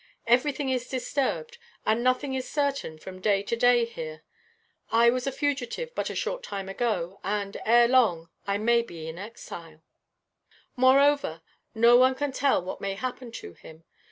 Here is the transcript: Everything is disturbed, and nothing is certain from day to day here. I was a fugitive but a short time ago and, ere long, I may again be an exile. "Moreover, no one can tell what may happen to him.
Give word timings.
Everything 0.25 0.69
is 0.69 0.87
disturbed, 0.87 1.59
and 1.85 2.03
nothing 2.03 2.33
is 2.33 2.49
certain 2.49 2.97
from 2.97 3.21
day 3.21 3.43
to 3.43 3.55
day 3.55 3.85
here. 3.85 4.23
I 4.91 5.11
was 5.11 5.27
a 5.27 5.31
fugitive 5.31 5.93
but 5.93 6.09
a 6.09 6.15
short 6.15 6.41
time 6.41 6.67
ago 6.67 7.19
and, 7.23 7.55
ere 7.65 7.87
long, 7.87 8.31
I 8.47 8.57
may 8.57 8.79
again 8.79 8.87
be 8.87 9.07
an 9.09 9.19
exile. 9.19 9.83
"Moreover, 10.75 11.43
no 11.75 11.97
one 11.97 12.15
can 12.15 12.31
tell 12.31 12.63
what 12.63 12.81
may 12.81 12.95
happen 12.95 13.31
to 13.33 13.53
him. 13.53 13.83